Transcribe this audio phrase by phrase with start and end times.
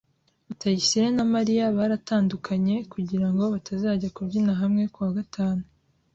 [0.47, 5.63] Rutayisire na Mariya baratandukanye, kugirango batazajya kubyina hamwe kuwa gatanu.